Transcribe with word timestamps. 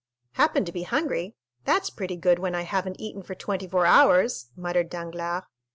"Happen 0.31 0.65
to 0.65 0.71
be 0.71 0.81
hungry,—that's 0.81 1.91
pretty 1.91 2.15
good, 2.15 2.39
when 2.39 2.55
I 2.55 2.63
haven't 2.63 2.99
eaten 2.99 3.21
for 3.21 3.35
twenty 3.35 3.67
four 3.67 3.85
hours!" 3.85 4.47
muttered 4.55 4.89
Danglars. 4.89 5.43